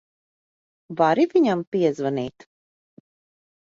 [1.03, 2.51] Vari viņam piezvanīt?